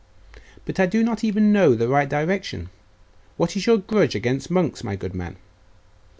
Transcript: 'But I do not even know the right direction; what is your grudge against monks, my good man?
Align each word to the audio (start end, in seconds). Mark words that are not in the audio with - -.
'But 0.65 0.79
I 0.79 0.87
do 0.87 1.03
not 1.03 1.23
even 1.23 1.53
know 1.53 1.75
the 1.75 1.87
right 1.87 2.09
direction; 2.09 2.69
what 3.37 3.55
is 3.55 3.67
your 3.67 3.77
grudge 3.77 4.15
against 4.15 4.49
monks, 4.49 4.83
my 4.83 4.95
good 4.95 5.13
man? 5.13 5.35